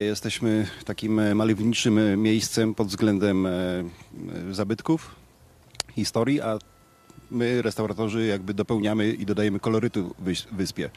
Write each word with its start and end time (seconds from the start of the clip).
Jesteśmy 0.00 0.66
takim 0.84 1.18
e, 1.18 1.34
malowniczym 1.34 1.98
e, 1.98 2.16
miejscem 2.16 2.74
pod 2.74 2.88
względem 2.88 3.46
e, 3.46 3.50
zabytków, 4.50 5.14
historii, 5.92 6.40
a 6.40 6.58
my, 7.30 7.62
restauratorzy, 7.62 8.26
jakby 8.26 8.54
dopełniamy 8.54 9.12
i 9.12 9.26
dodajemy 9.26 9.60
kolorytu 9.60 10.14
wyspie. 10.52 10.90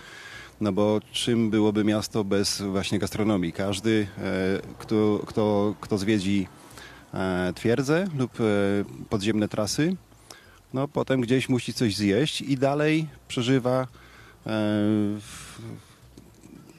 No 0.62 0.72
bo 0.72 1.00
czym 1.12 1.50
byłoby 1.50 1.84
miasto 1.84 2.24
bez 2.24 2.62
właśnie 2.62 3.00
gastronomii? 3.00 3.54
Każdy, 3.54 4.08
kto, 4.78 5.20
kto, 5.28 5.76
kto 5.82 5.98
zwiedzi 5.98 6.48
twierdzę 7.56 8.08
lub 8.18 8.32
podziemne 9.10 9.48
trasy, 9.48 9.96
no 10.74 10.88
potem 10.88 11.22
gdzieś 11.22 11.50
musi 11.50 11.74
coś 11.74 11.96
zjeść 11.96 12.42
i 12.42 12.58
dalej 12.58 13.08
przeżywa 13.28 13.88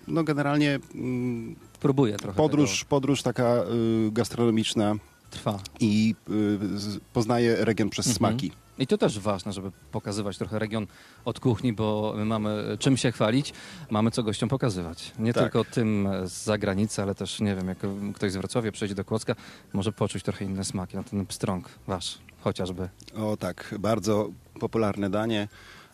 no 0.08 0.24
generalnie 0.24 0.78
mm, 0.94 1.56
Próbuję 1.84 2.16
trochę 2.16 2.36
podróż, 2.36 2.84
podróż 2.84 3.22
taka 3.22 3.54
y, 3.56 4.10
gastronomiczna 4.12 4.92
tego. 4.92 5.04
Trwa. 5.30 5.58
i 5.80 6.14
y, 6.30 7.00
poznaje 7.12 7.64
region 7.64 7.90
przez 7.90 8.06
Mhm. 8.06 8.16
smaki. 8.16 8.52
I 8.78 8.86
to 8.86 8.98
też 8.98 9.18
ważne, 9.18 9.52
żeby 9.52 9.70
pokazywać 9.92 10.38
trochę 10.38 10.58
region 10.58 10.86
od 11.24 11.40
kuchni, 11.40 11.72
bo 11.72 12.14
my 12.16 12.24
mamy 12.24 12.76
czym 12.78 12.96
się 12.96 13.12
chwalić, 13.12 13.52
mamy 13.90 14.10
co 14.10 14.22
gościom 14.22 14.48
pokazywać. 14.48 15.12
Nie 15.18 15.32
Tak. 15.32 15.42
tylko 15.42 15.64
tym 15.64 16.08
z 16.24 16.44
zagranicy, 16.44 17.02
ale 17.02 17.14
też, 17.14 17.40
nie 17.40 17.56
wiem, 17.56 17.68
jak 17.68 17.78
ktoś 18.14 18.32
z 18.32 18.36
Wrocławia 18.36 18.72
przyjdzie 18.72 18.94
do 18.94 19.04
Kłodzka, 19.04 19.34
może 19.72 19.92
poczuć 19.92 20.22
trochę 20.22 20.44
inne 20.44 20.64
smaki. 20.64 20.96
No 20.96 21.04
ten 21.04 21.26
pstrąg 21.26 21.68
wasz 21.86 22.18
chociażby. 22.40 22.88
O 23.16 23.36
tak, 23.36 23.74
bardzo 23.78 24.30
popularne 24.60 25.10
danie. 25.10 25.48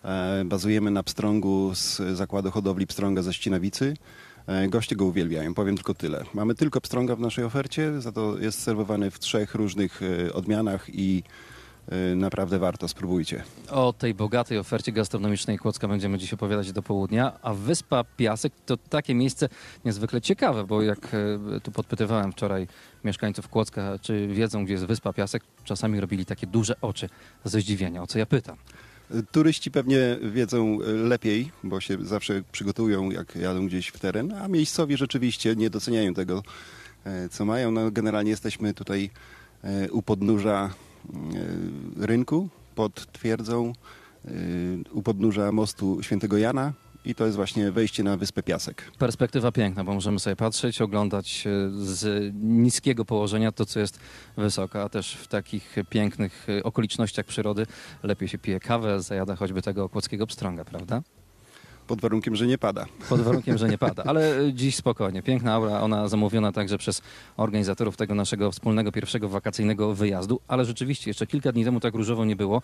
E, 0.05 0.43
bazujemy 0.45 0.91
na 0.91 1.03
pstrągu 1.03 1.75
z 1.75 2.01
zakładu 2.17 2.51
hodowli 2.51 2.87
pstrąga 2.87 3.23
ze 3.23 3.35
Ścinawicy. 3.35 3.97
E, 4.47 4.69
goście 4.69 4.97
go 4.97 5.05
uwielbiają, 5.05 5.55
powiem 5.55 5.77
tylko 5.77 5.95
tyle. 5.95 6.25
Mamy 6.35 6.55
tylko 6.55 6.81
pstrąga 6.81 7.17
w 7.17 7.21
naszej 7.21 7.45
ofercie, 7.45 8.01
za 8.01 8.13
to 8.13 8.39
jest 8.39 8.63
serwowany 8.63 9.11
w 9.11 9.19
trzech 9.19 9.55
różnych 9.55 10.01
e, 10.03 10.33
odmianach 10.33 10.87
i 10.89 11.23
e, 11.89 12.15
naprawdę 12.15 12.59
warto, 12.59 12.89
spróbujcie. 12.89 13.43
O 13.71 13.93
tej 13.93 14.15
bogatej 14.15 14.59
ofercie 14.59 14.93
gastronomicznej 14.93 15.59
Kłodzka 15.59 15.89
będziemy 15.89 16.19
dziś 16.19 16.33
opowiadać 16.33 16.73
do 16.73 16.83
południa, 16.83 17.33
a 17.43 17.55
Wyspa 17.55 18.05
Piasek 18.17 18.53
to 18.67 18.77
takie 18.77 19.15
miejsce 19.15 19.49
niezwykle 19.85 20.21
ciekawe, 20.21 20.65
bo 20.65 20.83
jak 20.83 21.17
tu 21.63 21.73
podpytywałem 21.73 22.33
wczoraj 22.33 22.69
mieszkańców 23.05 23.49
Kłodzka, 23.49 23.99
czy 24.03 24.27
wiedzą, 24.27 24.65
gdzie 24.65 24.73
jest 24.73 24.87
Wyspa 24.87 25.13
Piasek, 25.13 25.43
czasami 25.65 26.01
robili 26.01 26.27
takie 26.27 26.47
duże 26.47 26.81
oczy 26.81 27.09
ze 27.45 27.61
zdziwienia, 27.61 28.03
o 28.03 28.07
co 28.07 28.19
ja 28.19 28.27
pytam. 28.27 28.57
Turyści 29.33 29.71
pewnie 29.71 30.19
wiedzą 30.23 30.79
e, 30.81 30.93
lepiej, 30.93 31.51
bo 31.65 31.81
się 31.81 32.05
zawsze 32.05 32.43
przygotują, 32.53 33.11
jak 33.11 33.37
jadą 33.37 33.67
gdzieś 33.67 33.89
w 33.89 33.99
teren, 33.99 34.33
a 34.33 34.49
miejscowi 34.49 34.97
rzeczywiście 34.97 35.57
nie 35.57 35.71
doceniają 35.71 36.15
tego, 36.15 36.43
e, 37.05 37.29
co 37.29 37.45
mają. 37.45 37.71
No, 37.71 37.91
generalnie 37.91 38.31
jesteśmy 38.31 38.75
tutaj 38.75 39.11
e, 39.65 39.91
u 39.91 40.03
podnóża 40.03 40.71
rynku, 41.97 42.49
pod 42.75 43.13
twierdzą, 43.13 43.73
u 44.93 45.03
podnóża 45.03 45.53
mostu 45.53 46.03
Świętego 46.03 46.39
Jana 46.39 46.73
i 47.05 47.15
to 47.15 47.25
jest 47.25 47.37
właśnie 47.37 47.73
wejście 47.73 48.03
na 48.03 48.17
Wyspę 48.17 48.43
Piasek. 48.43 48.91
Perspektywa 48.99 49.53
piękna, 49.53 49.85
bo 49.85 49.95
możemy 49.95 50.19
sobie 50.19 50.37
patrzeć, 50.37 50.81
oglądać 50.81 51.47
e, 51.47 51.51
z 51.71 52.33
niskiego 52.43 53.05
położenia 53.05 53.53
to, 53.53 53.67
co 53.67 53.81
jest 53.81 54.01
wysoko, 54.37 54.83
a 54.83 54.89
też 54.89 55.15
w 55.15 55.29
takich 55.29 55.77
pięknych 55.91 56.47
e, 56.59 56.63
okolicznościach 56.63 57.27
przyrody 57.27 57.67
lepiej 58.03 58.29
się 58.29 58.39
pije 58.39 58.61
kawę, 58.61 59.03
zajada 59.03 59.37
choćby 59.37 59.63
tego 59.63 59.89
kłodzkiego 59.89 60.27
pstrąga, 60.27 60.65
prawda? 60.65 61.03
Pod 61.87 62.01
warunkiem, 62.01 62.37
że 62.37 62.47
nie 62.47 62.59
pada. 62.59 62.87
Pod 63.09 63.21
warunkiem, 63.21 63.59
że 63.59 63.69
nie 63.69 63.79
pada. 63.89 64.05
Ale 64.07 64.39
e, 64.39 64.53
dziś 64.53 64.77
spokojnie. 64.77 65.23
Piękna 65.23 65.55
aura, 65.55 65.81
ona 65.81 66.09
zamówiona 66.09 66.53
także 66.53 66.79
przez 66.79 67.03
organizatorów 67.37 67.97
tego 67.97 68.15
naszego 68.15 68.51
wspólnego 68.51 68.93
pierwszego 68.93 69.29
wakacyjnego 69.29 69.95
wyjazdu. 69.95 70.41
Ale 70.49 70.65
rzeczywiście, 70.65 71.11
jeszcze 71.11 71.27
kilka 71.27 71.53
dni 71.53 71.65
temu 71.65 71.81
tak 71.81 71.95
różowo 71.95 72.25
nie 72.25 72.37
było. 72.37 72.63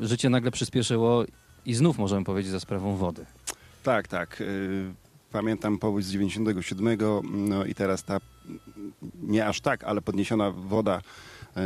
Życie 0.00 0.30
nagle 0.30 0.50
przyspieszyło 0.50 1.24
i 1.66 1.74
znów 1.74 1.98
możemy 1.98 2.24
powiedzieć 2.24 2.52
za 2.52 2.60
sprawą 2.60 2.96
wody. 2.96 3.26
Tak, 3.82 4.08
tak. 4.08 4.40
y, 4.40 4.94
Pamiętam 5.32 5.78
powódź 5.78 6.04
z 6.04 6.10
97, 6.10 6.98
no 7.32 7.64
i 7.64 7.74
teraz 7.74 8.04
ta, 8.04 8.18
nie 9.22 9.46
aż 9.46 9.60
tak, 9.60 9.84
ale 9.84 10.02
podniesiona 10.02 10.50
woda, 10.50 10.98
y, 10.98 11.60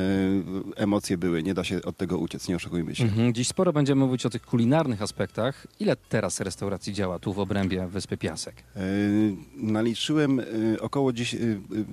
emocje 0.77 1.19
były, 1.19 1.43
nie 1.43 1.55
da 1.55 1.65
się 1.65 1.83
od 1.83 1.97
tego 1.97 2.19
uciec, 2.19 2.49
nie 2.49 2.57
oszukujmy 2.57 2.95
się. 2.95 3.05
Mhm. 3.05 3.35
Dziś 3.35 3.49
sporo 3.49 3.73
będziemy 3.73 4.05
mówić 4.05 4.27
o 4.27 4.31
tych 4.31 4.43
kulinarnych 4.43 5.03
aspektach. 5.03 5.67
Ile 5.81 5.97
teraz 5.97 6.41
restauracji 6.41 6.93
działa 6.93 7.19
tu 7.19 7.33
w 7.33 7.39
obrębie 7.39 7.87
Wyspy 7.87 8.17
Piasek? 8.17 8.55
Y, 8.77 9.37
Naliczyłem 9.57 10.41
około 10.81 11.13
10, 11.13 11.43
y, 11.43 11.47
y, 11.47 11.85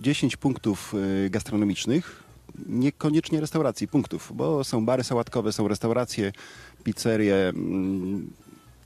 10 0.00 0.36
punktów 0.36 0.94
gastronomicznych, 1.30 2.22
niekoniecznie 2.68 3.40
restauracji, 3.40 3.88
punktów, 3.88 4.32
bo 4.34 4.64
są 4.64 4.86
bary 4.86 5.04
sałatkowe, 5.04 5.52
są 5.52 5.68
restauracje, 5.68 6.32
pizzerie, 6.84 7.48
mm, 7.48 8.30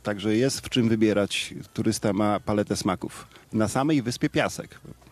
także 0.02 0.36
jest 0.36 0.60
w 0.60 0.68
czym 0.68 0.88
wybierać. 0.88 1.54
Turysta 1.74 2.12
ma 2.12 2.40
paletę 2.40 2.76
smaków. 2.76 3.26
Na 3.52 3.68
samej 3.68 4.02
Wyspie 4.02 4.30
Piasek. 4.30 4.80